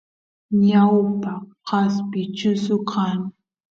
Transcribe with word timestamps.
ñawpa 0.65 1.33
kaspi 1.67 2.21
chusu 2.37 2.75
kan 2.89 3.19